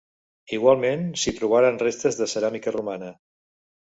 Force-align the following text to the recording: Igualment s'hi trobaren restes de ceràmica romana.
Igualment 0.55 1.03
s'hi 1.23 1.33
trobaren 1.39 1.77
restes 1.81 2.17
de 2.21 2.29
ceràmica 2.31 2.73
romana. 2.77 3.11